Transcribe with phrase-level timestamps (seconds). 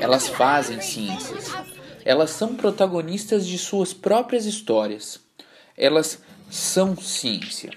[0.00, 1.52] Elas fazem ciências.
[2.04, 5.20] Elas são protagonistas de suas próprias histórias.
[5.76, 7.70] Elas são ciência.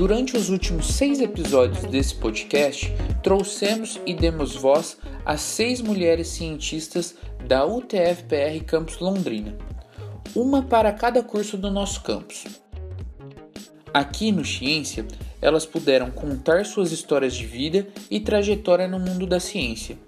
[0.00, 2.90] Durante os últimos seis episódios desse podcast,
[3.22, 4.96] trouxemos e demos voz
[5.26, 7.14] a seis mulheres cientistas
[7.46, 9.58] da UTFPR Campus Londrina,
[10.34, 12.44] uma para cada curso do nosso campus.
[13.92, 15.06] Aqui no Ciência,
[15.42, 19.98] elas puderam contar suas histórias de vida e trajetória no mundo da ciência,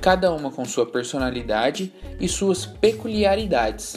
[0.00, 3.96] cada uma com sua personalidade e suas peculiaridades.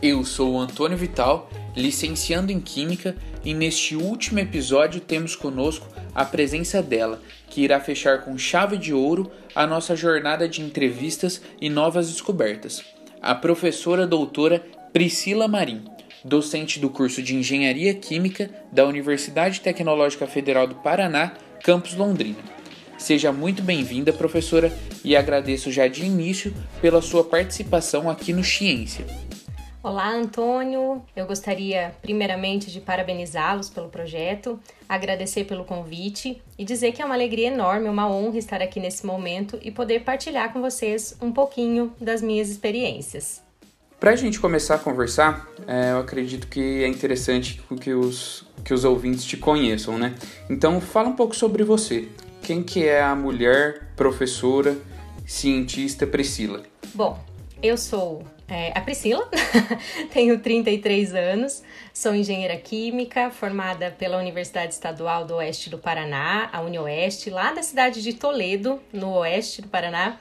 [0.00, 6.24] Eu sou o Antônio Vital, licenciando em Química e neste último episódio temos conosco a
[6.24, 11.68] presença dela, que irá fechar com chave de ouro a nossa jornada de entrevistas e
[11.68, 12.84] novas descobertas.
[13.22, 15.84] A professora doutora Priscila Marim,
[16.24, 22.40] docente do curso de Engenharia Química da Universidade Tecnológica Federal do Paraná, campus Londrina.
[22.98, 29.06] Seja muito bem-vinda, professora, e agradeço já de início pela sua participação aqui no Ciência.
[29.84, 31.02] Olá, Antônio.
[31.16, 37.16] Eu gostaria, primeiramente, de parabenizá-los pelo projeto, agradecer pelo convite e dizer que é uma
[37.16, 41.92] alegria enorme, uma honra estar aqui nesse momento e poder partilhar com vocês um pouquinho
[42.00, 43.42] das minhas experiências.
[43.98, 48.72] Para a gente começar a conversar, é, eu acredito que é interessante que os, que
[48.72, 50.14] os ouvintes te conheçam, né?
[50.48, 52.08] Então, fala um pouco sobre você.
[52.40, 54.78] Quem que é a mulher professora
[55.26, 56.62] cientista Priscila?
[56.94, 57.18] Bom,
[57.60, 59.26] eu sou é, a Priscila,
[60.12, 61.62] tenho 33 anos,
[61.94, 67.62] sou engenheira química, formada pela Universidade Estadual do Oeste do Paraná, a UniOeste, lá da
[67.62, 70.18] cidade de Toledo, no oeste do Paraná,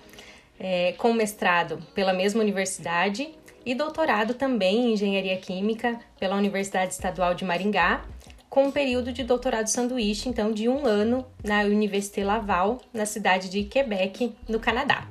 [0.57, 3.29] é, com mestrado pela mesma universidade
[3.65, 8.05] e doutorado também em engenharia química pela Universidade Estadual de Maringá,
[8.49, 13.49] com um período de doutorado sanduíche, então, de um ano na Université Laval, na cidade
[13.49, 15.07] de Quebec, no Canadá.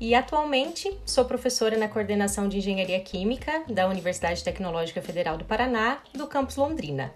[0.00, 5.98] E atualmente sou professora na coordenação de Engenharia Química da Universidade Tecnológica Federal do Paraná,
[6.14, 7.12] do campus Londrina.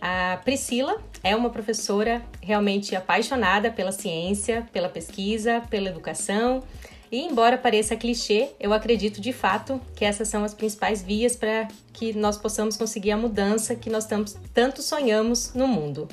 [0.00, 6.64] A Priscila é uma professora realmente apaixonada pela ciência, pela pesquisa, pela educação.
[7.10, 11.68] E embora pareça clichê, eu acredito de fato que essas são as principais vias para
[11.92, 14.08] que nós possamos conseguir a mudança que nós
[14.52, 16.08] tanto sonhamos no mundo.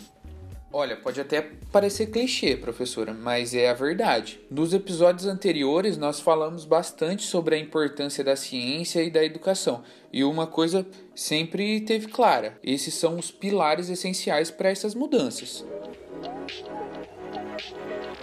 [0.73, 4.39] Olha, pode até parecer clichê, professora, mas é a verdade.
[4.49, 9.83] Nos episódios anteriores, nós falamos bastante sobre a importância da ciência e da educação.
[10.13, 15.65] E uma coisa sempre teve clara: esses são os pilares essenciais para essas mudanças.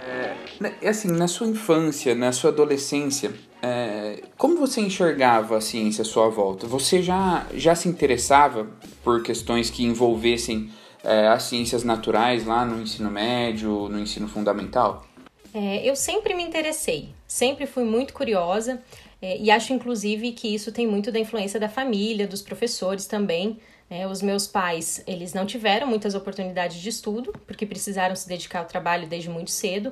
[0.07, 6.01] É, né, assim, na sua infância, na sua adolescência, é, como você enxergava a ciência
[6.01, 6.65] à sua volta?
[6.65, 8.67] Você já, já se interessava
[9.03, 10.71] por questões que envolvessem
[11.03, 15.05] é, as ciências naturais lá no ensino médio, no ensino fundamental?
[15.53, 18.81] É, eu sempre me interessei, sempre fui muito curiosa
[19.21, 23.59] é, e acho inclusive que isso tem muito da influência da família, dos professores também.
[23.89, 28.59] É, os meus pais, eles não tiveram muitas oportunidades de estudo, porque precisaram se dedicar
[28.59, 29.91] ao trabalho desde muito cedo,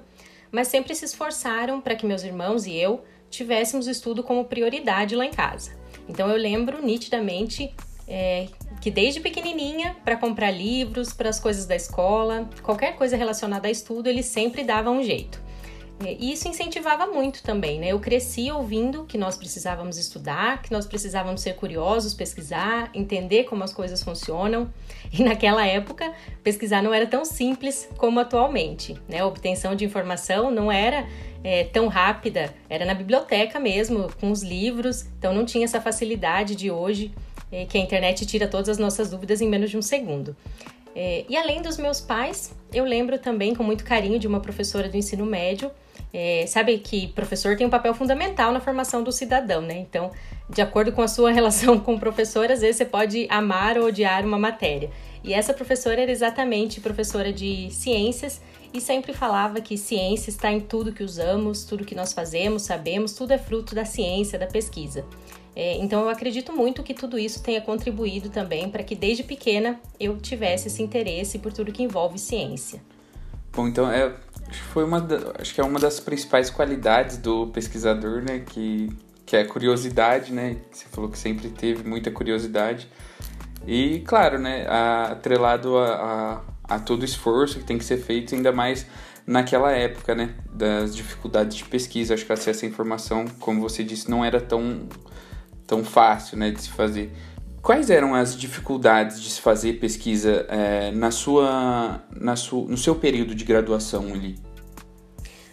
[0.51, 5.25] mas sempre se esforçaram para que meus irmãos e eu tivéssemos estudo como prioridade lá
[5.25, 5.71] em casa.
[6.07, 7.73] Então eu lembro nitidamente
[8.07, 8.47] é,
[8.81, 13.71] que desde pequenininha, para comprar livros, para as coisas da escola, qualquer coisa relacionada a
[13.71, 15.47] estudo, ele sempre dava um jeito.
[16.05, 17.87] E isso incentivava muito também, né?
[17.87, 23.63] Eu cresci ouvindo que nós precisávamos estudar, que nós precisávamos ser curiosos, pesquisar, entender como
[23.63, 24.71] as coisas funcionam.
[25.09, 29.21] E naquela época, pesquisar não era tão simples como atualmente, né?
[29.21, 31.07] A obtenção de informação não era
[31.41, 36.55] é, tão rápida, era na biblioteca mesmo, com os livros, então não tinha essa facilidade
[36.55, 37.13] de hoje
[37.51, 40.35] é, que a internet tira todas as nossas dúvidas em menos de um segundo.
[40.95, 44.89] É, e além dos meus pais, eu lembro também com muito carinho de uma professora
[44.89, 45.69] do ensino médio.
[46.11, 49.77] É, sabe que professor tem um papel fundamental na formação do cidadão, né?
[49.77, 50.11] Então,
[50.49, 53.85] de acordo com a sua relação com o professor, às vezes você pode amar ou
[53.85, 54.89] odiar uma matéria.
[55.23, 58.41] E essa professora era exatamente professora de ciências
[58.73, 63.13] e sempre falava que ciência está em tudo que usamos, tudo que nós fazemos, sabemos,
[63.13, 65.05] tudo é fruto da ciência, da pesquisa.
[65.59, 69.79] É, então eu acredito muito que tudo isso tenha contribuído também para que desde pequena
[69.99, 72.79] eu tivesse esse interesse por tudo que envolve ciência.
[73.51, 74.13] Bom, então é,
[74.71, 75.03] foi uma
[75.39, 78.89] acho que é uma das principais qualidades do pesquisador, né, que
[79.25, 80.57] que é a curiosidade, né?
[80.71, 82.87] Você falou que sempre teve muita curiosidade.
[83.65, 88.33] E, claro, né, atrelado a, a, a todo o esforço que tem que ser feito,
[88.33, 88.85] ainda mais
[89.25, 92.13] naquela época, né, das dificuldades de pesquisa.
[92.13, 94.87] Acho que acesso à informação, como você disse, não era tão
[95.67, 97.11] tão fácil, né, de se fazer.
[97.61, 102.95] quais eram as dificuldades de se fazer pesquisa é, na sua, na su, no seu
[102.95, 104.39] período de graduação ali?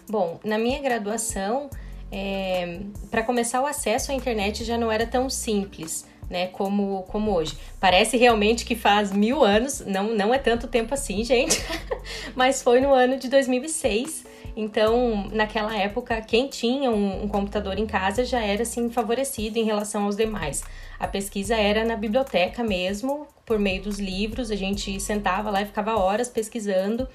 [0.09, 1.69] Bom, na minha graduação,
[2.11, 2.79] é,
[3.11, 6.07] para começar o acesso à internet já não era tão simples.
[6.27, 7.55] Né, como, como hoje.
[7.79, 11.63] Parece realmente que faz mil anos, não, não é tanto tempo assim, gente,
[12.35, 17.85] mas foi no ano de 2006 então, naquela época, quem tinha um, um, computador em
[17.85, 20.63] casa já era assim favorecido em relação aos demais.
[20.97, 25.65] A pesquisa era na biblioteca mesmo, por meio dos livros, a gente sentava lá e
[25.65, 27.07] ficava horas pesquisando.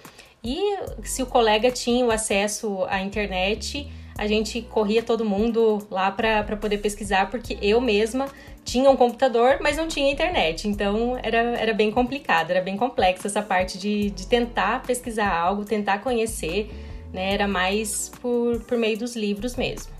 [0.44, 0.58] E
[1.02, 6.56] se o colega tinha o acesso à internet, a gente corria todo mundo lá para
[6.58, 8.28] poder pesquisar, porque eu mesma
[8.64, 10.68] tinha um computador, mas não tinha internet.
[10.68, 15.64] Então era, era bem complicado, era bem complexa essa parte de, de tentar pesquisar algo,
[15.64, 16.70] tentar conhecer
[17.12, 17.34] né?
[17.34, 19.92] Era mais por, por meio dos livros mesmo.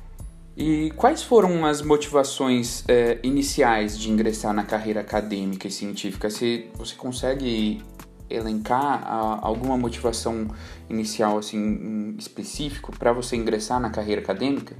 [0.57, 6.29] E quais foram as motivações é, iniciais de ingressar na carreira acadêmica e científica?
[6.29, 7.83] Você, você consegue
[8.29, 10.49] elencar a, alguma motivação
[10.89, 14.77] inicial assim específico para você ingressar na carreira acadêmica?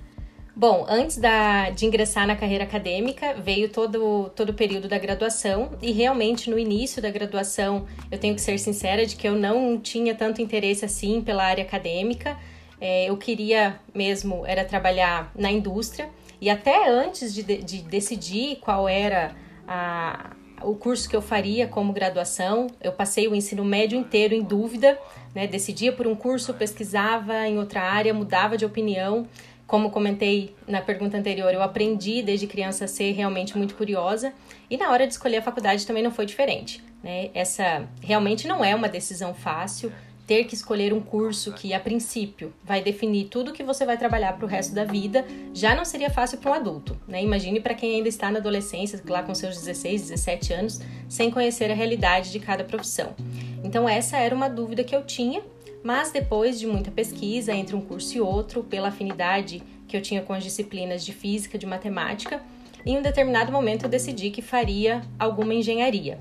[0.61, 5.71] Bom, antes da, de ingressar na carreira acadêmica, veio todo, todo o período da graduação,
[5.81, 9.81] e realmente no início da graduação, eu tenho que ser sincera de que eu não
[9.81, 12.37] tinha tanto interesse assim pela área acadêmica.
[12.79, 18.87] É, eu queria mesmo era trabalhar na indústria, e até antes de, de decidir qual
[18.87, 19.35] era
[19.67, 24.43] a, o curso que eu faria como graduação, eu passei o ensino médio inteiro em
[24.43, 24.99] dúvida,
[25.35, 25.47] né?
[25.47, 29.27] decidia por um curso, pesquisava em outra área, mudava de opinião.
[29.71, 34.33] Como comentei na pergunta anterior, eu aprendi desde criança a ser realmente muito curiosa
[34.69, 36.83] e na hora de escolher a faculdade também não foi diferente.
[37.01, 37.31] Né?
[37.33, 39.93] Essa realmente não é uma decisão fácil.
[40.27, 44.33] Ter que escolher um curso que, a princípio, vai definir tudo que você vai trabalhar
[44.33, 45.25] para o resto da vida,
[45.55, 47.01] já não seria fácil para um adulto.
[47.07, 47.23] Né?
[47.23, 51.71] Imagine para quem ainda está na adolescência, lá com seus 16, 17 anos, sem conhecer
[51.71, 53.15] a realidade de cada profissão.
[53.63, 55.43] Então, essa era uma dúvida que eu tinha
[55.83, 60.23] mas depois de muita pesquisa entre um curso e outro, pela afinidade que eu tinha
[60.23, 62.43] com as disciplinas de física, de matemática,
[62.85, 66.19] em um determinado momento eu decidi que faria alguma engenharia.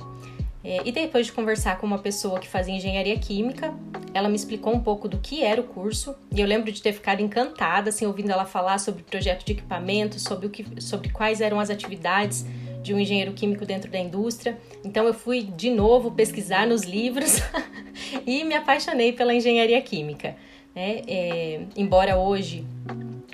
[0.63, 3.73] É, e depois de conversar com uma pessoa que fazia engenharia química,
[4.13, 6.91] ela me explicou um pouco do que era o curso, e eu lembro de ter
[6.91, 11.39] ficado encantada, assim, ouvindo ela falar sobre projeto de equipamento, sobre, o que, sobre quais
[11.39, 12.45] eram as atividades
[12.81, 14.57] de um engenheiro químico dentro da indústria.
[14.83, 17.41] Então eu fui de novo pesquisar nos livros
[18.25, 20.35] e me apaixonei pela engenharia química.
[20.75, 21.01] Né?
[21.07, 22.65] É, embora hoje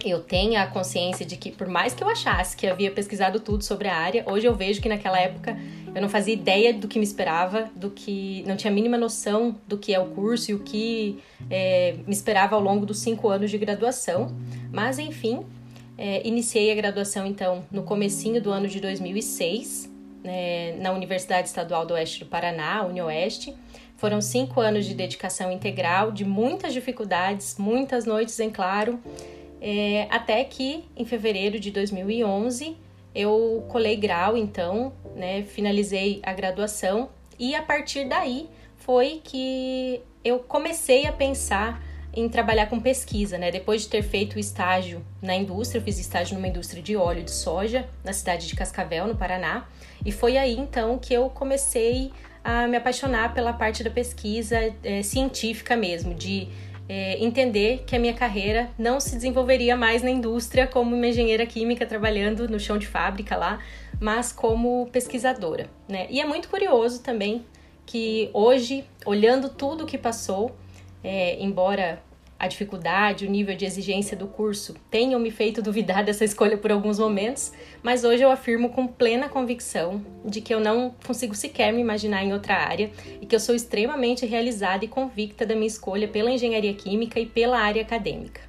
[0.03, 3.63] eu tenha a consciência de que, por mais que eu achasse que havia pesquisado tudo
[3.63, 5.57] sobre a área, hoje eu vejo que naquela época
[5.93, 9.55] eu não fazia ideia do que me esperava, do que não tinha a mínima noção
[9.67, 11.19] do que é o curso e o que
[11.49, 14.35] é, me esperava ao longo dos cinco anos de graduação.
[14.71, 15.45] Mas enfim,
[15.97, 19.89] é, iniciei a graduação, então, no comecinho do ano de 2006,
[20.23, 23.55] né, na Universidade Estadual do Oeste do Paraná, UniOeste.
[24.05, 28.99] Foram cinco anos de dedicação integral, de muitas dificuldades, muitas noites em claro,
[29.59, 32.77] é, até que, em fevereiro de 2011,
[33.15, 37.09] eu colei grau, então, né, finalizei a graduação.
[37.39, 41.83] E a partir daí foi que eu comecei a pensar
[42.15, 43.51] em trabalhar com pesquisa, né?
[43.51, 47.23] Depois de ter feito o estágio na indústria, eu fiz estágio numa indústria de óleo
[47.23, 49.67] de soja na cidade de Cascavel, no Paraná,
[50.05, 52.11] e foi aí então que eu comecei
[52.43, 56.47] a me apaixonar pela parte da pesquisa é, científica mesmo, de
[56.87, 61.45] é, entender que a minha carreira não se desenvolveria mais na indústria como uma engenheira
[61.45, 63.59] química trabalhando no chão de fábrica lá,
[63.99, 66.05] mas como pesquisadora, né?
[66.09, 67.43] E é muito curioso também
[67.85, 70.55] que hoje, olhando tudo o que passou,
[71.03, 72.01] é, embora
[72.37, 76.71] a dificuldade, o nível de exigência do curso tenham me feito duvidar dessa escolha por
[76.71, 81.71] alguns momentos, mas hoje eu afirmo com plena convicção de que eu não consigo sequer
[81.71, 85.67] me imaginar em outra área e que eu sou extremamente realizada e convicta da minha
[85.67, 88.41] escolha pela engenharia química e pela área acadêmica.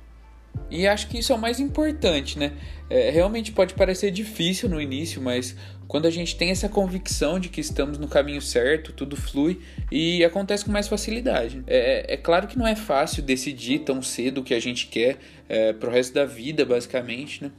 [0.71, 2.53] E acho que isso é o mais importante, né?
[2.91, 5.57] É, realmente pode parecer difícil no início, mas
[5.89, 10.25] quando a gente tem essa convicção de que estamos no caminho certo, tudo flui e
[10.25, 11.63] acontece com mais facilidade.
[11.67, 15.19] É, é claro que não é fácil decidir tão cedo o que a gente quer
[15.49, 17.51] é, pro resto da vida, basicamente, né?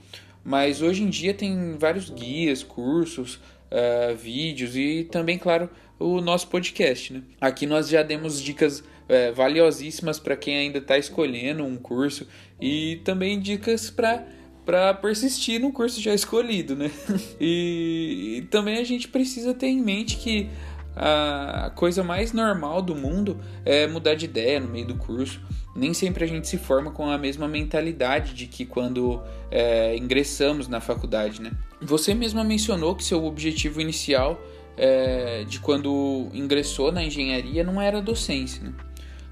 [0.44, 5.70] Mas hoje em dia tem vários guias, cursos, uh, vídeos e também, claro,
[6.00, 7.14] o nosso podcast.
[7.14, 7.22] Né?
[7.40, 12.28] Aqui nós já demos dicas uh, valiosíssimas para quem ainda está escolhendo um curso
[12.62, 14.26] e também dicas para
[14.68, 16.92] para persistir no curso já escolhido, né?
[17.40, 20.50] E, e, também a gente precisa ter em mente que
[20.94, 25.40] a coisa mais normal do mundo é mudar de ideia no meio do curso.
[25.76, 30.68] nem sempre a gente se forma com a mesma mentalidade de que quando é, ingressamos
[30.68, 31.52] na faculdade, né?
[31.80, 34.42] Você mesma mencionou que seu objetivo inicial
[34.76, 38.74] é, de quando ingressou na engenharia não era docência, né?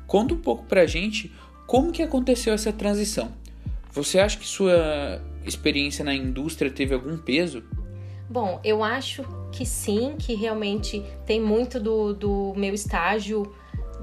[0.08, 1.34] Conta um pouco pra gente
[1.68, 3.32] como que aconteceu essa transição.
[3.96, 7.64] Você acha que sua experiência na indústria teve algum peso?
[8.30, 9.24] Bom, eu acho
[9.54, 13.56] que sim, que realmente tem muito do, do meu estágio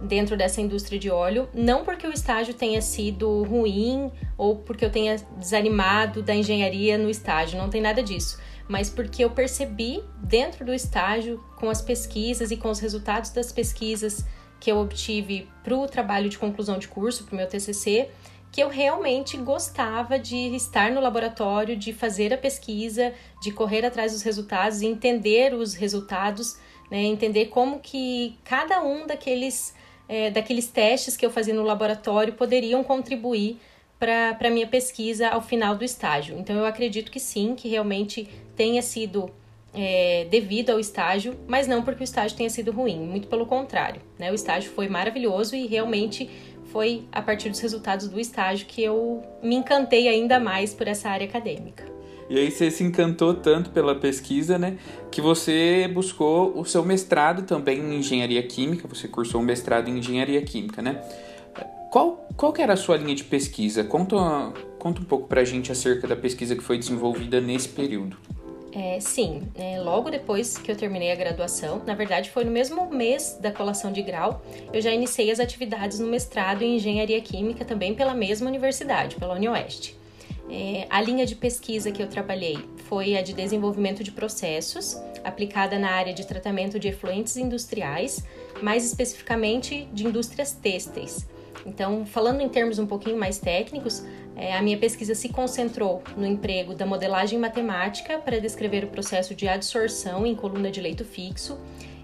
[0.05, 4.91] dentro dessa indústria de óleo, não porque o estágio tenha sido ruim ou porque eu
[4.91, 10.65] tenha desanimado da engenharia no estágio, não tem nada disso, mas porque eu percebi dentro
[10.65, 14.25] do estágio, com as pesquisas e com os resultados das pesquisas
[14.59, 18.09] que eu obtive para o trabalho de conclusão de curso, para o meu TCC,
[18.52, 24.12] que eu realmente gostava de estar no laboratório, de fazer a pesquisa, de correr atrás
[24.12, 26.59] dos resultados entender os resultados,
[26.90, 29.75] né, entender como que cada um daqueles
[30.09, 33.59] é, daqueles testes que eu fazia no laboratório poderiam contribuir
[33.99, 36.37] para a minha pesquisa ao final do estágio.
[36.38, 39.30] Então, eu acredito que sim, que realmente tenha sido
[39.73, 44.02] é, devido ao estágio, mas não porque o estágio tenha sido ruim, muito pelo contrário.
[44.18, 44.30] Né?
[44.30, 46.28] O estágio foi maravilhoso e realmente
[46.73, 51.11] foi a partir dos resultados do estágio que eu me encantei ainda mais por essa
[51.11, 51.85] área acadêmica.
[52.31, 54.79] E aí você se encantou tanto pela pesquisa, né,
[55.11, 59.99] que você buscou o seu mestrado também em engenharia química, você cursou um mestrado em
[59.99, 61.02] engenharia química, né?
[61.91, 63.85] Qual, qual que era a sua linha de pesquisa?
[63.85, 64.17] Conta,
[64.79, 68.17] conta um pouco pra gente acerca da pesquisa que foi desenvolvida nesse período.
[68.75, 72.91] É, sim, é, logo depois que eu terminei a graduação, na verdade foi no mesmo
[72.91, 77.67] mês da colação de grau, eu já iniciei as atividades no mestrado em Engenharia Química
[77.67, 79.95] também pela mesma universidade, pela UniOeste.
[80.50, 85.79] É, a linha de pesquisa que eu trabalhei foi a de desenvolvimento de processos, aplicada
[85.79, 88.25] na área de tratamento de efluentes industriais,
[88.62, 91.26] mais especificamente de indústrias têxteis.
[91.64, 94.05] Então, falando em termos um pouquinho mais técnicos,
[94.37, 99.35] é, a minha pesquisa se concentrou no emprego da modelagem matemática para descrever o processo
[99.35, 101.59] de adsorção em coluna de leito fixo,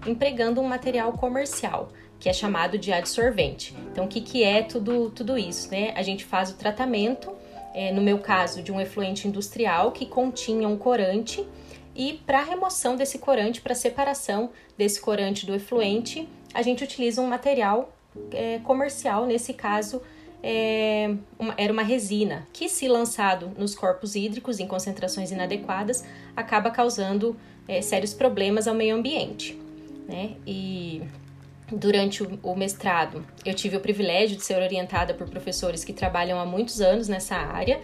[0.05, 3.75] empregando um material comercial, que é chamado de adsorvente.
[3.91, 5.71] Então, o que, que é tudo, tudo isso?
[5.71, 5.93] Né?
[5.95, 7.31] A gente faz o tratamento
[7.73, 11.45] é, no meu caso, de um efluente industrial que continha um corante.
[11.95, 17.27] E para remoção desse corante, para separação desse corante do efluente, a gente utiliza um
[17.27, 17.93] material
[18.31, 20.01] é, comercial, nesse caso,
[20.41, 26.03] é, uma, era uma resina, que se lançado nos corpos hídricos em concentrações inadequadas,
[26.35, 27.35] acaba causando
[27.67, 29.59] é, sérios problemas ao meio ambiente.
[30.07, 30.35] Né?
[30.47, 31.01] E
[31.71, 36.45] durante o mestrado, eu tive o privilégio de ser orientada por professores que trabalham há
[36.45, 37.79] muitos anos nessa área.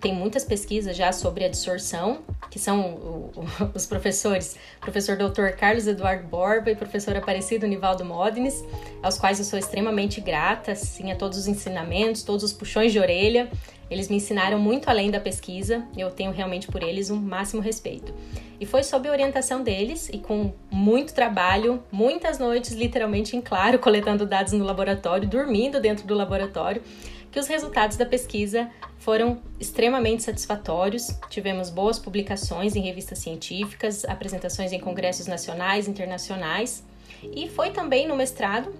[0.00, 3.30] Tem muitas pesquisas já sobre a dissorção, que são
[3.74, 5.50] os professores, professor Dr.
[5.50, 8.64] Carlos Eduardo Borba e professor Aparecido Nivaldo Modines,
[9.02, 12.98] aos quais eu sou extremamente grata, assim, a todos os ensinamentos, todos os puxões de
[12.98, 13.50] orelha.
[13.90, 18.12] Eles me ensinaram muito além da pesquisa, eu tenho realmente por eles um máximo respeito.
[18.58, 23.78] E foi sob a orientação deles e com muito trabalho, muitas noites literalmente em claro,
[23.80, 26.82] coletando dados no laboratório, dormindo dentro do laboratório,
[27.30, 28.70] que os resultados da pesquisa
[29.06, 31.16] foram extremamente satisfatórios.
[31.30, 36.82] Tivemos boas publicações em revistas científicas, apresentações em congressos nacionais e internacionais.
[37.22, 38.74] E foi também no mestrado,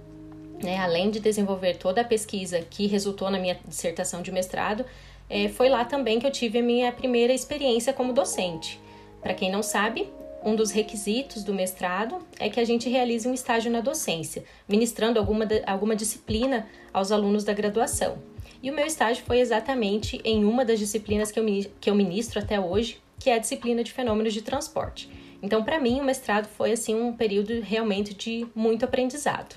[0.61, 4.85] né, além de desenvolver toda a pesquisa que resultou na minha dissertação de mestrado,
[5.30, 8.80] é, foi lá também que eu tive a minha primeira experiência como docente.
[9.23, 10.09] Para quem não sabe,
[10.45, 15.21] um dos requisitos do mestrado é que a gente realize um estágio na docência, ministrando
[15.21, 18.18] alguma, alguma disciplina aos alunos da graduação.
[18.66, 21.46] E o meu estágio foi exatamente em uma das disciplinas que eu,
[21.80, 25.08] que eu ministro até hoje, que é a disciplina de fenômenos de transporte.
[25.40, 29.54] Então, para mim, o mestrado foi assim um período realmente de muito aprendizado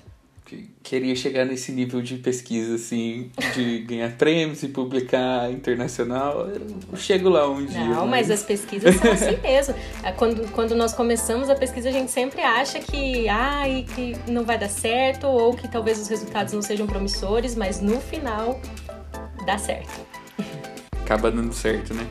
[0.82, 6.48] queria chegar nesse nível de pesquisa, assim, de ganhar prêmios e publicar internacional.
[6.48, 7.78] Eu chego lá um dia.
[7.78, 9.74] Não, mas, mas as pesquisas são assim mesmo.
[10.02, 14.44] É, quando, quando nós começamos a pesquisa, a gente sempre acha que, ai, que não
[14.44, 18.60] vai dar certo, ou que talvez os resultados não sejam promissores, mas no final
[19.50, 20.06] dá certo.
[21.02, 22.06] Acaba dando certo, né?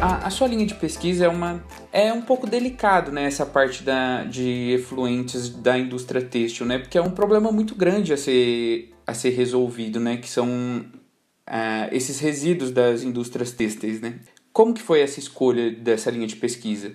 [0.00, 3.82] A, a, sua linha de pesquisa é uma é um pouco delicado né essa parte
[3.82, 8.94] da, de efluentes da indústria têxtil né porque é um problema muito grande a ser
[9.04, 14.20] a ser resolvido né que são uh, esses resíduos das indústrias têxteis né
[14.52, 16.92] como que foi essa escolha dessa linha de pesquisa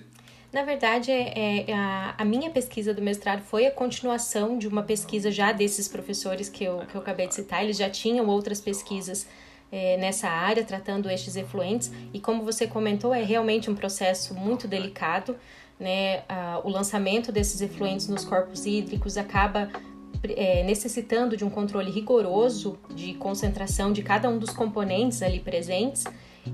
[0.54, 4.84] na verdade, é, é, a, a, minha pesquisa do mestrado foi a continuação de uma
[4.84, 7.64] pesquisa já desses professores que eu, que eu acabei de citar.
[7.64, 9.26] Eles já tinham outras pesquisas
[9.72, 11.90] é, nessa área, tratando estes efluentes.
[12.12, 15.34] E como você comentou, é realmente um processo muito delicado.
[15.80, 16.22] Né?
[16.28, 19.68] Ah, o lançamento desses efluentes nos corpos hídricos acaba
[20.22, 26.04] é, necessitando de um controle rigoroso de concentração de cada um dos componentes ali presentes.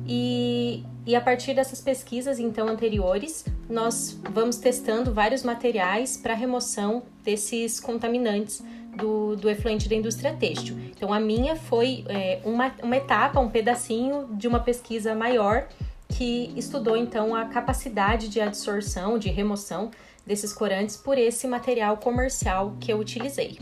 [0.06, 7.04] E, e a partir dessas pesquisas então anteriores, nós vamos testando vários materiais para remoção
[7.24, 8.62] desses contaminantes
[8.96, 10.76] do, do efluente da indústria têxtil.
[10.94, 15.68] Então, a minha foi é, uma, uma etapa, um pedacinho de uma pesquisa maior
[16.08, 19.90] que estudou então a capacidade de absorção, de remoção
[20.26, 23.58] desses corantes por esse material comercial que eu utilizei.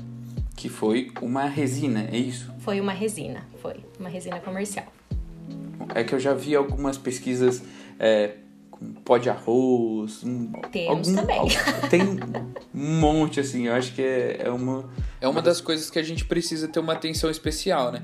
[0.57, 2.53] Que foi uma resina, é isso?
[2.61, 4.87] Foi uma resina, foi uma resina comercial.
[5.95, 7.63] É que eu já vi algumas pesquisas
[7.99, 8.33] é,
[9.05, 10.23] pó de arroz.
[10.73, 11.41] Temos algum, também.
[11.91, 13.67] Tem um monte, assim.
[13.67, 14.89] Eu acho que é, é uma.
[15.21, 18.03] É uma das coisas que a gente precisa ter uma atenção especial, né?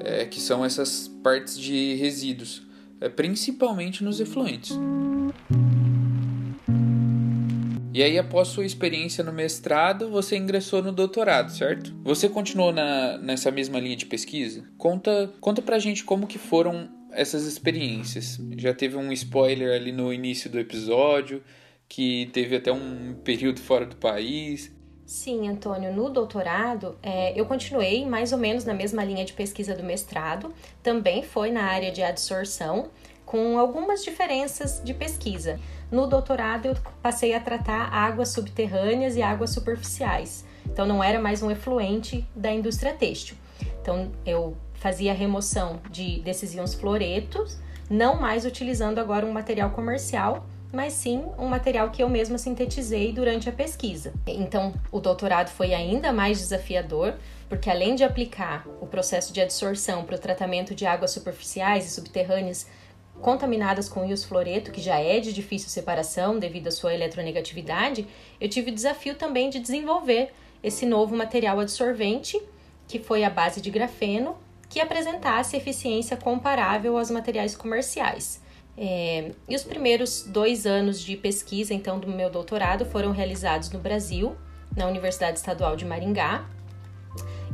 [0.00, 2.66] É, que são essas partes de resíduos,
[3.00, 4.76] é, principalmente nos efluentes.
[7.94, 11.94] E aí, após sua experiência no mestrado, você ingressou no doutorado, certo?
[12.02, 14.64] Você continuou na, nessa mesma linha de pesquisa?
[14.78, 18.38] Conta, conta pra gente como que foram essas experiências.
[18.56, 21.42] Já teve um spoiler ali no início do episódio,
[21.88, 24.72] que teve até um período fora do país.
[25.04, 29.74] Sim, Antônio, no doutorado é, eu continuei mais ou menos na mesma linha de pesquisa
[29.74, 32.88] do mestrado, também foi na área de adsorção,
[33.26, 35.60] com algumas diferenças de pesquisa.
[35.90, 41.42] No doutorado eu passei a tratar águas subterrâneas e águas superficiais, então não era mais
[41.42, 43.36] um efluente da indústria têxtil.
[43.82, 47.56] Então eu fazia a remoção de, desses íons fluoretos,
[47.88, 53.12] não mais utilizando agora um material comercial, mas sim um material que eu mesma sintetizei
[53.12, 54.12] durante a pesquisa.
[54.26, 57.14] Então, o doutorado foi ainda mais desafiador,
[57.48, 61.90] porque além de aplicar o processo de adsorção para o tratamento de águas superficiais e
[61.90, 62.66] subterrâneas
[63.20, 68.04] contaminadas com íons fluoreto, que já é de difícil separação devido à sua eletronegatividade,
[68.40, 72.40] eu tive o desafio também de desenvolver esse novo material adsorvente,
[72.88, 74.36] que foi a base de grafeno,
[74.72, 78.40] que apresentasse eficiência comparável aos materiais comerciais.
[78.74, 83.78] É, e os primeiros dois anos de pesquisa, então, do meu doutorado foram realizados no
[83.78, 84.34] Brasil,
[84.74, 86.48] na Universidade Estadual de Maringá.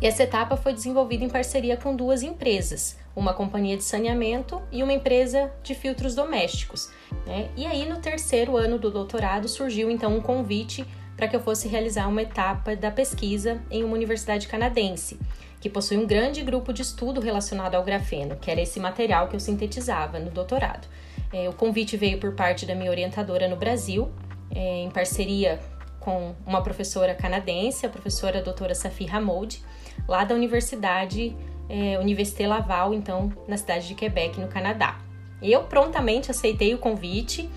[0.01, 4.81] E essa etapa foi desenvolvida em parceria com duas empresas, uma companhia de saneamento e
[4.85, 6.89] uma empresa de filtros domésticos.
[7.27, 7.51] Né?
[7.57, 10.87] E aí, no terceiro ano do doutorado, surgiu então um convite
[11.19, 15.19] para que eu fosse realizar uma etapa da pesquisa em uma universidade canadense
[15.61, 19.35] que possui um grande grupo de estudo relacionado ao grafeno, que era esse material que
[19.35, 20.87] eu sintetizava no doutorado.
[21.33, 24.09] É, o convite veio por parte da minha orientadora no Brasil,
[24.55, 25.59] é, em parceria
[25.99, 29.61] com uma professora canadense, a professora doutora Safi Hamoud,
[30.07, 31.37] lá da Universidade
[31.69, 35.01] é, Université Laval, então, na cidade de Quebec, no Canadá.
[35.43, 37.51] Eu prontamente aceitei o convite,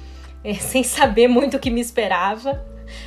[0.43, 2.65] é, sem saber muito o que me esperava,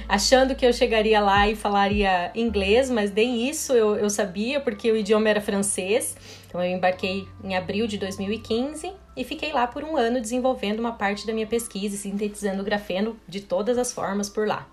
[0.08, 4.90] achando que eu chegaria lá e falaria inglês, mas nem isso eu, eu sabia, porque
[4.90, 6.16] o idioma era francês.
[6.46, 10.92] Então eu embarquei em abril de 2015 e fiquei lá por um ano desenvolvendo uma
[10.92, 14.68] parte da minha pesquisa e sintetizando grafeno de todas as formas por lá.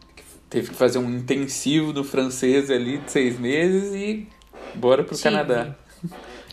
[0.49, 4.27] Teve que fazer um intensivo do francês ali de seis meses e
[4.75, 5.23] bora pro Tive.
[5.23, 5.75] Canadá.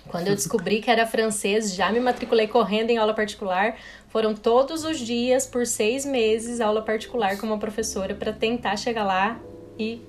[0.08, 3.76] Quando eu descobri que era francês, já me matriculei correndo em aula particular,
[4.08, 9.04] foram todos os dias, por seis meses, aula particular com uma professora para tentar chegar
[9.04, 9.38] lá
[9.78, 10.00] e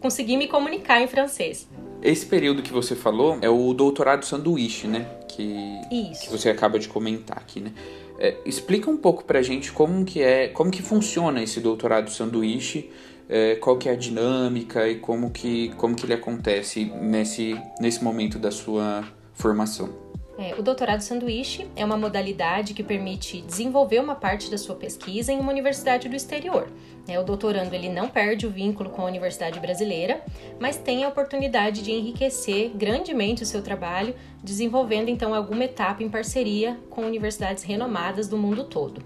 [0.00, 1.68] conseguir me comunicar em francês.
[2.02, 5.06] Esse período que você falou é o doutorado sanduíche, né?
[5.28, 6.22] Que, Isso.
[6.22, 7.72] que você acaba de comentar aqui, né?
[8.20, 12.90] É, explica um pouco pra gente como que é, como que funciona esse doutorado sanduíche,
[13.28, 18.02] é, qual que é a dinâmica e como que, como que ele acontece nesse, nesse
[18.02, 20.07] momento da sua formação.
[20.38, 25.32] É, o doutorado sanduíche é uma modalidade que permite desenvolver uma parte da sua pesquisa
[25.32, 26.70] em uma universidade do exterior.
[27.08, 30.22] É, o doutorando ele não perde o vínculo com a universidade brasileira,
[30.60, 36.08] mas tem a oportunidade de enriquecer grandemente o seu trabalho, desenvolvendo então alguma etapa em
[36.08, 39.02] parceria com universidades renomadas do mundo todo.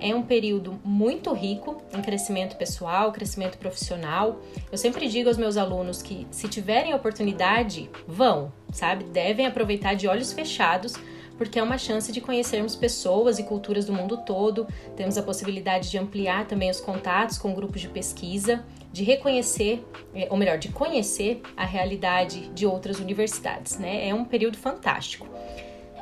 [0.00, 4.40] É um período muito rico em crescimento pessoal, crescimento profissional.
[4.72, 9.04] Eu sempre digo aos meus alunos que, se tiverem oportunidade, vão, sabe?
[9.04, 10.94] Devem aproveitar de olhos fechados,
[11.36, 14.66] porque é uma chance de conhecermos pessoas e culturas do mundo todo.
[14.96, 19.82] Temos a possibilidade de ampliar também os contatos com grupos de pesquisa, de reconhecer,
[20.14, 24.08] eh, ou melhor, de conhecer a realidade de outras universidades, né?
[24.08, 25.26] É um período fantástico.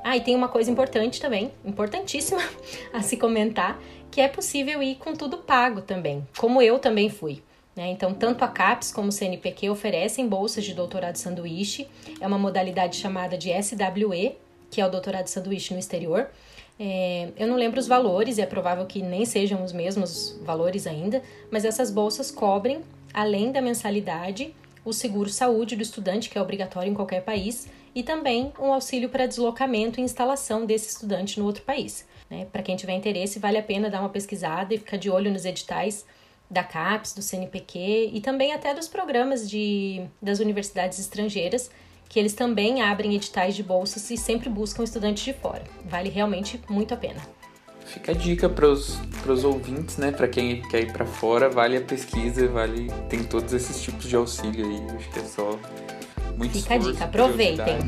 [0.03, 2.41] Ah, e tem uma coisa importante também, importantíssima
[2.93, 3.81] a se comentar,
[4.11, 7.43] que é possível ir com tudo pago também, como eu também fui.
[7.77, 7.91] Né?
[7.91, 11.89] Então, tanto a CAPES como o CNPq oferecem bolsas de doutorado sanduíche,
[12.21, 14.37] é uma modalidade chamada de SWE,
[14.71, 16.29] que é o doutorado sanduíche no exterior.
[16.81, 20.87] É, eu não lembro os valores, e é provável que nem sejam os mesmos valores
[20.87, 22.81] ainda, mas essas bolsas cobrem,
[23.15, 28.03] além da mensalidade, o seguro saúde do estudante, que é obrigatório em qualquer país, e
[28.03, 32.07] também um auxílio para deslocamento e instalação desse estudante no outro país.
[32.31, 32.47] Né?
[32.53, 35.45] Para quem tiver interesse, vale a pena dar uma pesquisada e ficar de olho nos
[35.45, 36.05] editais
[36.51, 41.71] da CAPES, do CNPq e também até dos programas de, das universidades estrangeiras,
[42.09, 45.63] que eles também abrem editais de bolsas e sempre buscam estudantes de fora.
[45.85, 47.21] Vale realmente muito a pena.
[47.85, 50.13] Fica a dica para os ouvintes, né?
[50.13, 54.15] Para quem quer ir para fora, vale a pesquisa, vale tem todos esses tipos de
[54.15, 54.97] auxílio aí.
[54.97, 55.59] Acho que é só
[56.39, 57.79] muito Fica a dica, aproveitem.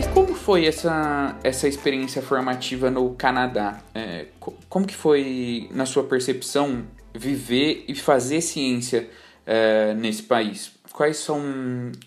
[0.00, 3.80] E como foi essa, essa experiência formativa no Canadá?
[3.94, 4.26] É,
[4.68, 6.84] como que foi, na sua percepção,
[7.14, 9.08] viver e fazer ciência
[9.46, 10.72] é, nesse país?
[10.92, 11.40] Quais são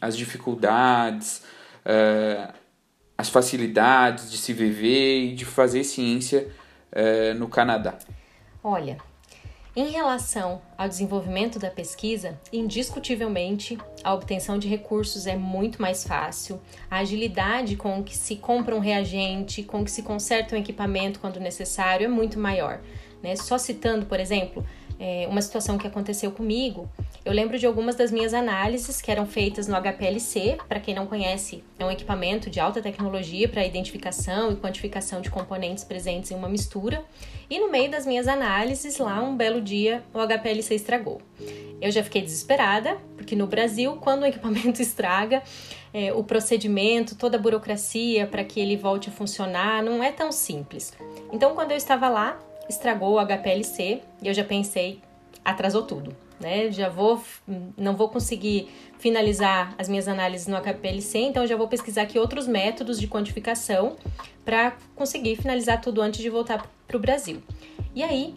[0.02, 1.44] as dificuldades,
[1.86, 2.50] é,
[3.18, 6.50] as facilidades de se viver e de fazer ciência
[6.92, 7.98] é, no Canadá?
[8.62, 8.98] Olha,
[9.74, 16.60] em relação ao desenvolvimento da pesquisa, indiscutivelmente a obtenção de recursos é muito mais fácil,
[16.90, 21.40] a agilidade com que se compra um reagente, com que se conserta um equipamento quando
[21.40, 22.82] necessário é muito maior.
[23.24, 23.38] Né?
[23.38, 24.66] Só citando, por exemplo,
[25.00, 26.90] é, uma situação que aconteceu comigo,
[27.24, 30.58] eu lembro de algumas das minhas análises que eram feitas no HPLC.
[30.68, 35.30] Para quem não conhece, é um equipamento de alta tecnologia para identificação e quantificação de
[35.30, 37.06] componentes presentes em uma mistura.
[37.48, 41.22] E no meio das minhas análises, lá um belo dia, o HPLC estragou.
[41.80, 45.44] Eu já fiquei desesperada, porque no Brasil, quando o equipamento estraga,
[45.94, 50.32] é, o procedimento, toda a burocracia para que ele volte a funcionar não é tão
[50.32, 50.92] simples.
[51.32, 55.02] Então, quando eu estava lá, estragou o HPLC e eu já pensei,
[55.46, 56.72] atrasou tudo, né?
[56.72, 57.22] Já vou,
[57.78, 62.48] não vou conseguir finalizar as minhas análises no HPLC, então já vou pesquisar aqui outros
[62.48, 63.96] métodos de quantificação
[64.44, 67.42] para conseguir finalizar tudo antes de voltar para o Brasil.
[67.96, 68.36] E aí,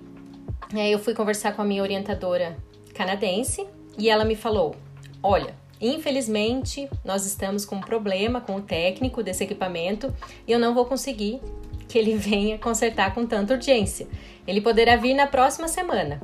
[0.74, 2.56] é, eu fui conversar com a minha orientadora
[2.94, 3.66] canadense
[3.98, 4.76] e ela me falou:
[5.22, 10.14] olha, Infelizmente, nós estamos com um problema com o técnico desse equipamento
[10.46, 11.40] e eu não vou conseguir
[11.86, 14.06] que ele venha consertar com tanta urgência.
[14.46, 16.20] Ele poderá vir na próxima semana.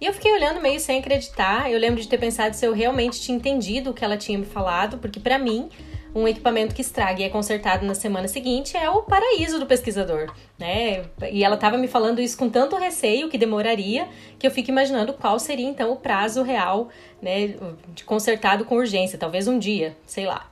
[0.00, 1.70] E eu fiquei olhando meio sem acreditar.
[1.70, 4.46] Eu lembro de ter pensado se eu realmente tinha entendido o que ela tinha me
[4.46, 5.68] falado, porque para mim,
[6.14, 10.32] um equipamento que estraga e é consertado na semana seguinte é o paraíso do pesquisador,
[10.58, 11.04] né?
[11.30, 14.08] E ela estava me falando isso com tanto receio que demoraria,
[14.38, 16.88] que eu fico imaginando qual seria então o prazo real,
[17.20, 17.54] né,
[17.94, 20.50] de consertado com urgência, talvez um dia, sei lá.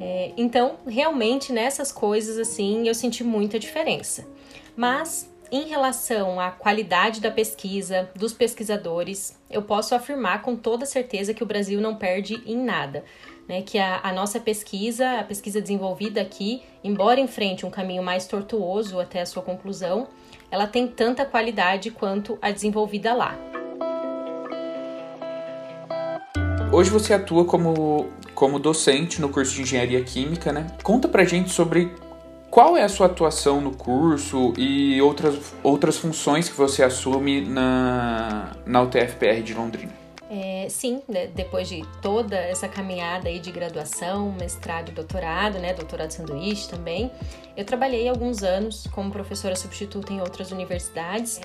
[0.00, 4.26] É, então, realmente nessas coisas assim, eu senti muita diferença.
[4.76, 11.32] Mas em relação à qualidade da pesquisa, dos pesquisadores, eu posso afirmar com toda certeza
[11.32, 13.04] que o Brasil não perde em nada.
[13.46, 18.26] Né, que a, a, nossa pesquisa, a pesquisa desenvolvida aqui, embora enfrente um caminho mais
[18.26, 20.08] tortuoso até a sua conclusão,
[20.50, 23.38] ela tem tanta qualidade quanto a desenvolvida lá.
[26.72, 30.66] Hoje você atua como como docente no curso de Engenharia Química, né?
[30.82, 31.92] Conta pra gente sobre
[32.54, 38.52] qual é a sua atuação no curso e outras, outras funções que você assume na,
[38.64, 40.03] na UTFPR de Londrina.
[40.30, 45.74] É, sim, né, depois de toda essa caminhada aí de graduação, mestrado e doutorado, né,
[45.74, 47.10] doutorado sanduíche também,
[47.54, 51.40] eu trabalhei alguns anos como professora substituta em outras universidades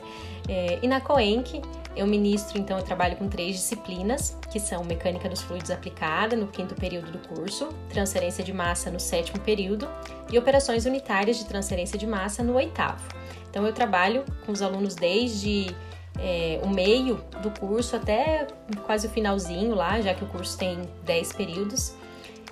[0.48, 1.62] é, e na COENC
[1.96, 6.48] eu ministro, então eu trabalho com três disciplinas, que são mecânica dos fluidos aplicada no
[6.48, 9.90] quinto período do curso, transferência de massa no sétimo período
[10.32, 13.04] e operações unitárias de transferência de massa no oitavo.
[13.50, 15.76] Então eu trabalho com os alunos desde
[16.22, 18.48] é, o meio do curso até
[18.86, 21.94] quase o finalzinho lá, já que o curso tem 10 períodos.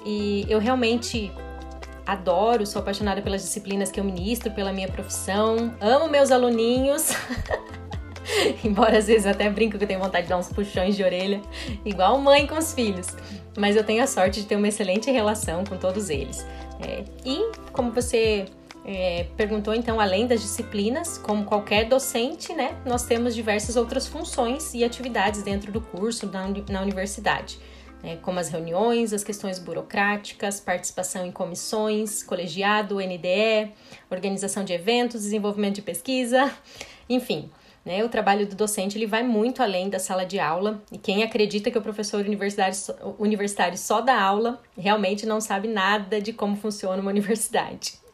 [0.06, 1.32] E eu realmente
[2.06, 7.12] adoro, sou apaixonada pelas disciplinas que eu ministro, pela minha profissão, amo meus aluninhos.
[8.64, 11.42] Embora às vezes até brinco que eu tenho vontade de dar uns puxões de orelha,
[11.84, 13.08] igual mãe com os filhos.
[13.58, 16.46] Mas eu tenho a sorte de ter uma excelente relação com todos eles.
[16.80, 18.46] É, e como você
[18.88, 24.73] é, perguntou então, além das disciplinas, como qualquer docente, né, nós temos diversas outras funções
[24.73, 27.60] e atividades dentro do curso na, na universidade,
[28.02, 33.73] né, como as reuniões, as questões burocráticas, participação em comissões, colegiado, NDE,
[34.10, 36.50] organização de eventos, desenvolvimento de pesquisa,
[37.10, 37.52] enfim.
[37.84, 41.23] Né, o trabalho do docente ele vai muito além da sala de aula e quem
[41.23, 42.76] acredita que o professor universitário,
[43.17, 48.07] universitário só dá aula realmente não sabe nada de como funciona uma universidade.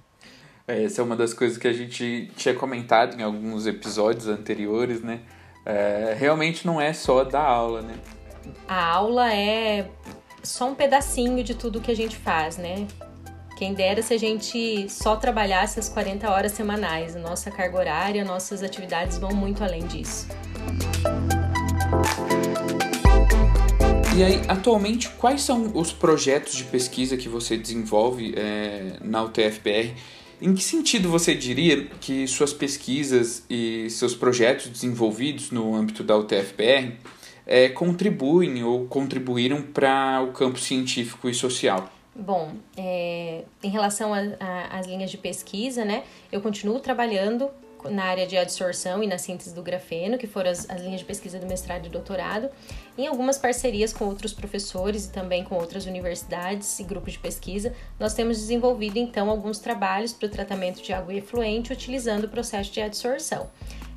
[0.65, 5.01] É, essa é uma das coisas que a gente tinha comentado em alguns episódios anteriores,
[5.01, 5.19] né?
[5.65, 7.95] É, realmente não é só dar aula, né?
[8.67, 9.89] A aula é
[10.41, 12.87] só um pedacinho de tudo que a gente faz, né?
[13.57, 17.13] Quem dera se a gente só trabalhasse as 40 horas semanais.
[17.15, 20.27] Nossa carga horária, nossas atividades vão muito além disso.
[24.15, 29.93] E aí, atualmente, quais são os projetos de pesquisa que você desenvolve é, na UTFPR?
[30.45, 36.17] Em que sentido você diria que suas pesquisas e seus projetos desenvolvidos no âmbito da
[36.17, 36.97] UTFPR
[37.47, 41.89] é, contribuem ou contribuíram para o campo científico e social?
[42.13, 44.11] Bom, é, em relação
[44.69, 47.49] às linhas de pesquisa, né, eu continuo trabalhando
[47.89, 51.05] na área de adsorção e na síntese do grafeno, que foram as, as, linhas de
[51.05, 52.49] pesquisa do mestrado e doutorado,
[52.97, 57.73] em algumas parcerias com outros professores e também com outras universidades e grupos de pesquisa,
[57.99, 62.71] nós temos desenvolvido então alguns trabalhos para o tratamento de água efluente utilizando o processo
[62.71, 63.49] de adsorção.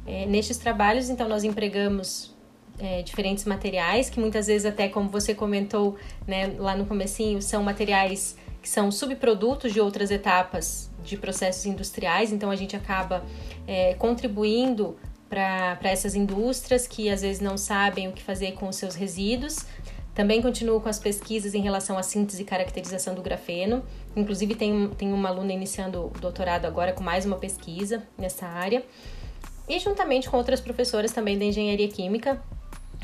[0.06, 2.34] É, nestes trabalhos, então, nós empregamos
[2.78, 5.96] é, diferentes materiais, que muitas vezes até como você comentou
[6.26, 12.32] né, lá no comecinho, são materiais que são subprodutos de outras etapas de processos industriais,
[12.32, 13.24] então a gente acaba
[13.64, 14.96] é, contribuindo
[15.28, 19.64] para essas indústrias que às vezes não sabem o que fazer com os seus resíduos.
[20.16, 23.84] Também continuo com as pesquisas em relação à síntese e caracterização do grafeno.
[24.16, 28.82] Inclusive, tem, tem uma aluna iniciando o doutorado agora com mais uma pesquisa nessa área.
[29.68, 32.42] E juntamente com outras professoras também da engenharia química,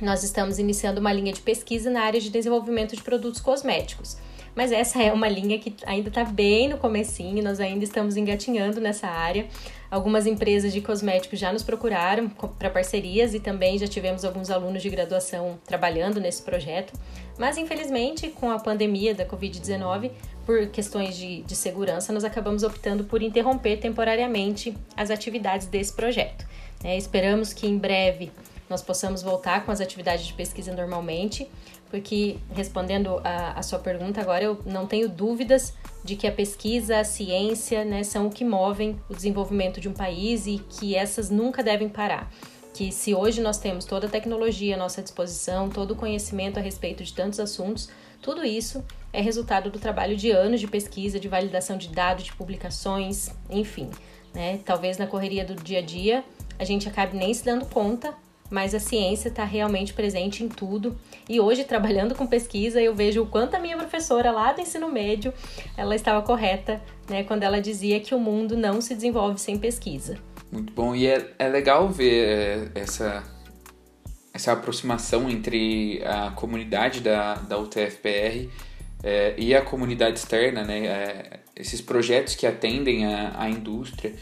[0.00, 4.16] nós estamos iniciando uma linha de pesquisa na área de desenvolvimento de produtos cosméticos.
[4.54, 8.80] Mas essa é uma linha que ainda está bem no comecinho, nós ainda estamos engatinhando
[8.80, 9.46] nessa área.
[9.90, 14.82] Algumas empresas de cosméticos já nos procuraram para parcerias e também já tivemos alguns alunos
[14.82, 16.92] de graduação trabalhando nesse projeto.
[17.38, 20.10] Mas infelizmente, com a pandemia da Covid-19,
[20.44, 26.46] por questões de, de segurança, nós acabamos optando por interromper temporariamente as atividades desse projeto.
[26.84, 28.30] É, esperamos que em breve
[28.68, 31.48] nós possamos voltar com as atividades de pesquisa normalmente,
[31.92, 37.00] porque respondendo a, a, sua pergunta agora, eu não tenho dúvidas de que a pesquisa,
[37.00, 41.28] a ciência, né, são o que movem o desenvolvimento de um país e que essas
[41.28, 42.32] nunca devem parar.
[42.72, 46.62] Que se hoje nós temos toda a tecnologia à nossa disposição, todo o conhecimento a
[46.62, 47.90] respeito de tantos assuntos,
[48.22, 52.32] tudo isso é resultado do trabalho de anos de pesquisa, de validação de dados, de
[52.32, 53.90] publicações, enfim.
[54.32, 54.60] Né?
[54.64, 56.24] Talvez na correria do dia a dia
[56.58, 58.14] a gente acabe nem se dando conta
[58.52, 60.94] mas a ciência está realmente presente em tudo.
[61.26, 64.92] E hoje, trabalhando com pesquisa, eu vejo o quanto a minha professora lá do ensino
[64.92, 65.32] médio,
[65.74, 70.18] ela estava correta, né, quando ela dizia que o mundo não se desenvolve sem pesquisa.
[70.50, 73.24] Muito bom, e é, é legal ver é, essa,
[74.34, 78.50] essa aproximação entre a comunidade da, da UTFPR
[79.02, 84.12] é, e a comunidade externa, né, é, esses projetos que atendem a, a indústria.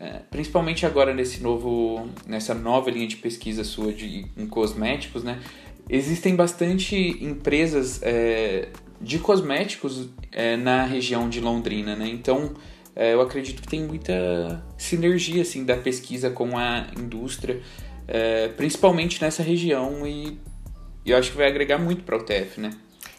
[0.00, 5.42] É, principalmente agora nesse novo, nessa nova linha de pesquisa sua de, em cosméticos, né?
[5.90, 8.68] Existem bastante empresas é,
[9.00, 12.06] de cosméticos é, na região de Londrina, né?
[12.06, 12.54] Então
[12.94, 17.60] é, eu acredito que tem muita sinergia assim da pesquisa com a indústria,
[18.06, 20.38] é, principalmente nessa região e
[21.04, 22.70] eu acho que vai agregar muito para o TF, né?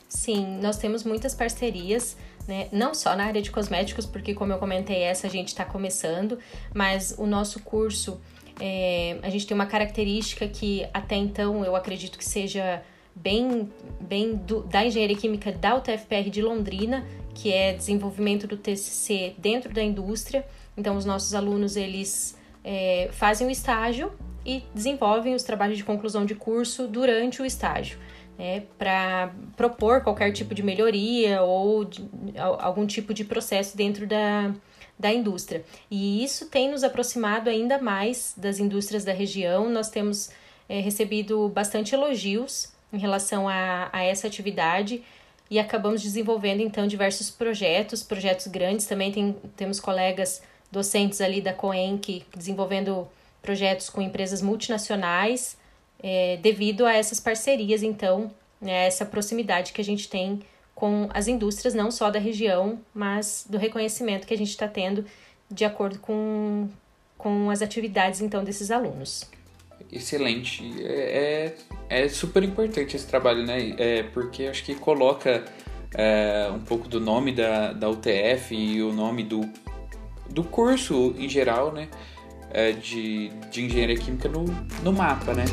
[0.07, 2.17] Sim, nós temos muitas parcerias
[2.49, 2.67] né?
[2.71, 6.39] Não só na área de cosméticos, porque como eu comentei, essa a gente está começando,
[6.73, 8.19] mas o nosso curso,
[8.59, 12.81] é, a gente tem uma característica que até então eu acredito que seja
[13.15, 19.35] bem, bem do, da engenharia química da UTFPR de Londrina, que é desenvolvimento do TCC
[19.37, 20.43] dentro da indústria.
[20.75, 24.11] Então, os nossos alunos, eles é, fazem o estágio
[24.43, 27.99] e desenvolvem os trabalhos de conclusão de curso durante o estágio
[28.39, 34.53] né, para propor qualquer tipo de melhoria ou de, algum tipo de processo dentro da,
[34.97, 35.65] da indústria.
[35.91, 39.69] E isso tem nos aproximado ainda mais das indústrias da região.
[39.69, 40.29] Nós temos
[40.69, 45.03] é, recebido bastante elogios em relação a, a essa atividade
[45.51, 48.85] e acabamos desenvolvendo então diversos projetos, projetos grandes.
[48.85, 53.05] Também tem, temos colegas docentes ali da COENC desenvolvendo
[53.41, 55.58] projetos com empresas multinacionais
[56.01, 58.31] é, devido a essas parcerias, então,
[58.61, 60.41] né, essa proximidade que a gente tem
[60.73, 65.05] com as indústrias, não só da região, mas do reconhecimento que a gente está tendo
[65.51, 66.69] de acordo com,
[67.17, 69.29] com as atividades, então, desses alunos.
[69.91, 70.63] Excelente.
[70.81, 71.55] É,
[71.89, 73.75] é, é super importante esse trabalho, né?
[73.77, 75.43] É, porque acho que coloca
[75.95, 79.41] é, um pouco do nome da, da UTF e o nome do,
[80.29, 81.89] do curso em geral, né?
[82.51, 84.45] É, de, de engenharia química no,
[84.83, 85.45] no mapa, né?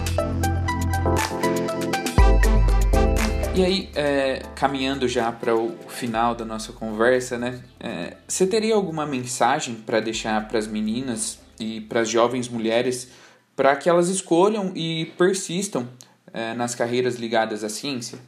[3.55, 7.61] E aí, é, caminhando já para o final da nossa conversa, né?
[7.81, 13.09] É, você teria alguma mensagem para deixar para as meninas e para as jovens mulheres
[13.57, 15.89] para que elas escolham e persistam
[16.35, 18.19] é, nas carreiras ligadas à ciência?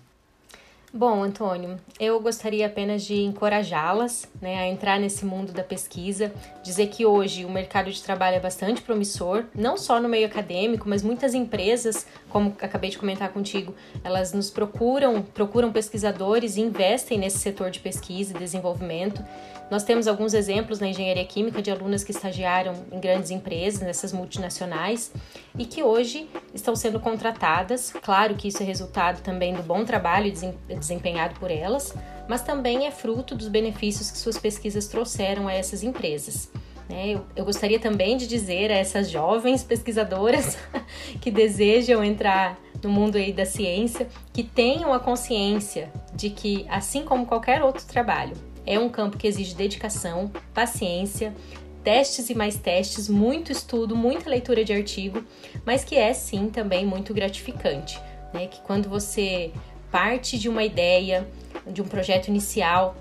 [0.92, 6.86] Bom, Antônio, eu gostaria apenas de encorajá-las né, a entrar nesse mundo da pesquisa, dizer
[6.86, 11.02] que hoje o mercado de trabalho é bastante promissor, não só no meio acadêmico, mas
[11.02, 17.36] muitas empresas, como acabei de comentar contigo, elas nos procuram, procuram pesquisadores e investem nesse
[17.36, 19.22] setor de pesquisa e desenvolvimento.
[19.70, 24.14] Nós temos alguns exemplos na engenharia química de alunas que estagiaram em grandes empresas, nessas
[24.14, 25.12] multinacionais,
[25.58, 27.92] e que hoje estão sendo contratadas.
[28.02, 30.32] Claro que isso é resultado também do bom trabalho
[30.78, 31.94] desempenhado por elas,
[32.28, 36.50] mas também é fruto dos benefícios que suas pesquisas trouxeram a essas empresas.
[36.88, 37.20] Né?
[37.36, 40.56] Eu, gostaria também de dizer a essas jovens pesquisadoras
[41.20, 47.04] que desejam entrar no mundo aí da ciência que tenham a consciência de que, assim
[47.04, 51.34] como qualquer outro trabalho, é um campo que exige dedicação, paciência,
[51.82, 55.24] testes e mais testes, muito estudo, muita leitura de artigo,
[55.64, 58.00] mas que é sim também muito gratificante.
[58.32, 58.46] Né?
[58.46, 59.52] Que quando você
[59.90, 61.26] parte de uma ideia,
[61.66, 62.96] de um projeto inicial,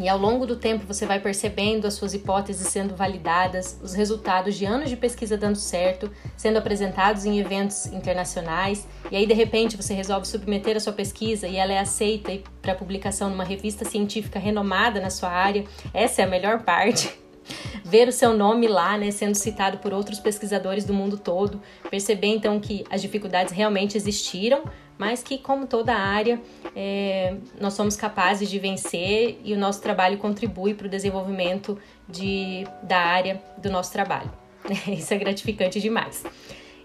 [0.00, 4.54] e ao longo do tempo você vai percebendo as suas hipóteses sendo validadas, os resultados
[4.56, 9.76] de anos de pesquisa dando certo, sendo apresentados em eventos internacionais, e aí de repente
[9.76, 14.38] você resolve submeter a sua pesquisa e ela é aceita para publicação numa revista científica
[14.38, 15.64] renomada na sua área.
[15.92, 17.18] Essa é a melhor parte.
[17.82, 22.28] Ver o seu nome lá, né, sendo citado por outros pesquisadores do mundo todo, perceber
[22.28, 24.62] então que as dificuldades realmente existiram,
[24.98, 26.40] mas que, como toda área,
[26.74, 32.66] é, nós somos capazes de vencer e o nosso trabalho contribui para o desenvolvimento de,
[32.82, 34.30] da área do nosso trabalho.
[34.88, 36.24] Isso é gratificante demais.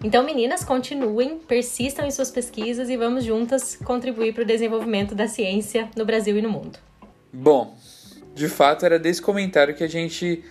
[0.02, 5.26] Então, meninas, continuem, persistam em suas pesquisas e vamos juntas contribuir para o desenvolvimento da
[5.26, 6.78] ciência no Brasil e no mundo.
[7.32, 7.76] Bom,
[8.34, 10.44] de fato era desse comentário que a gente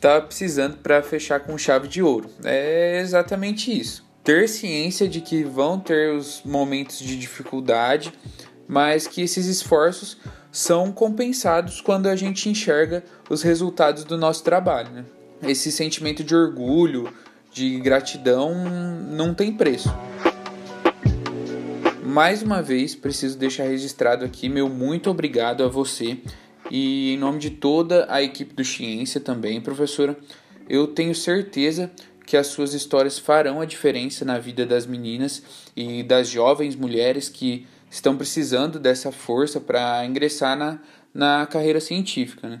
[0.00, 2.30] tá precisando para fechar com chave de ouro.
[2.44, 8.12] É exatamente isso ter ciência de que vão ter os momentos de dificuldade,
[8.66, 10.16] mas que esses esforços
[10.50, 14.90] são compensados quando a gente enxerga os resultados do nosso trabalho.
[14.90, 15.04] Né?
[15.44, 17.08] Esse sentimento de orgulho,
[17.52, 18.52] de gratidão,
[19.12, 19.94] não tem preço.
[22.04, 26.18] Mais uma vez, preciso deixar registrado aqui meu muito obrigado a você
[26.68, 30.18] e em nome de toda a equipe do Ciência também, professora.
[30.68, 31.92] Eu tenho certeza
[32.26, 35.42] que as suas histórias farão a diferença na vida das meninas
[35.76, 40.80] e das jovens mulheres que estão precisando dessa força para ingressar na,
[41.14, 42.48] na carreira científica.
[42.48, 42.60] Né?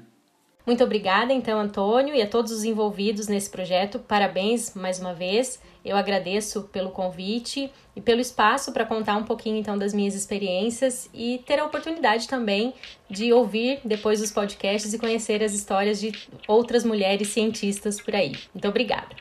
[0.66, 4.00] Muito obrigada, então, Antônio, e a todos os envolvidos nesse projeto.
[4.00, 5.60] Parabéns mais uma vez.
[5.84, 11.08] Eu agradeço pelo convite e pelo espaço para contar um pouquinho então das minhas experiências
[11.14, 12.74] e ter a oportunidade também
[13.08, 16.10] de ouvir depois dos podcasts e conhecer as histórias de
[16.48, 18.32] outras mulheres cientistas por aí.
[18.52, 19.14] Muito obrigada.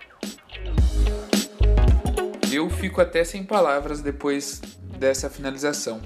[2.55, 4.61] Eu fico até sem palavras depois
[4.97, 5.99] dessa finalização.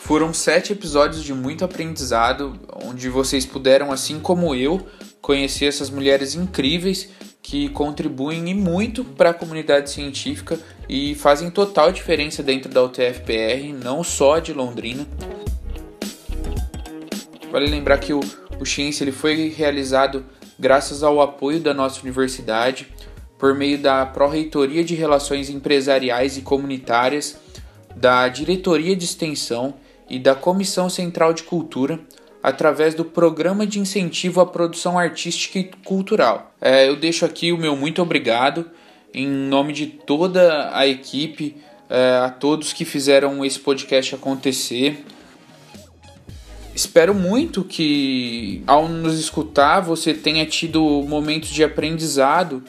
[0.00, 4.84] Foram sete episódios de muito aprendizado, onde vocês puderam, assim como eu,
[5.20, 7.08] conhecer essas mulheres incríveis
[7.40, 10.58] que contribuem e muito para a comunidade científica
[10.88, 15.06] e fazem total diferença dentro da UTFPR, não só de Londrina.
[17.52, 18.18] Vale lembrar que o,
[18.58, 20.26] o Ciência ele foi realizado
[20.58, 22.91] graças ao apoio da nossa universidade,
[23.42, 27.36] por meio da Pró-Reitoria de Relações Empresariais e Comunitárias,
[27.96, 29.74] da Diretoria de Extensão
[30.08, 31.98] e da Comissão Central de Cultura,
[32.40, 36.54] através do Programa de Incentivo à Produção Artística e Cultural.
[36.60, 38.70] É, eu deixo aqui o meu muito obrigado
[39.12, 41.56] em nome de toda a equipe,
[41.90, 45.04] é, a todos que fizeram esse podcast acontecer.
[46.72, 52.62] Espero muito que, ao nos escutar, você tenha tido momentos de aprendizado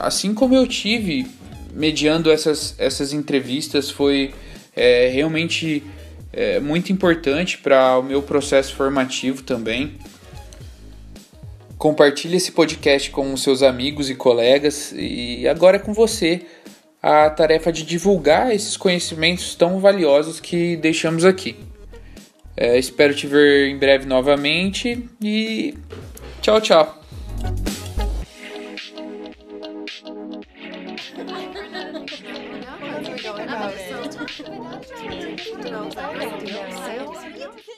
[0.00, 1.26] assim como eu tive
[1.72, 4.34] mediando essas, essas entrevistas, foi
[4.76, 5.82] é, realmente
[6.32, 9.94] é, muito importante para o meu processo formativo também.
[11.76, 16.42] Compartilhe esse podcast com seus amigos e colegas e agora é com você
[17.02, 21.56] a tarefa de divulgar esses conhecimentos tão valiosos que deixamos aqui.
[22.56, 25.74] É, espero te ver em breve novamente e
[26.40, 27.02] tchau, tchau.
[34.40, 34.50] Não,
[35.70, 37.72] não, não.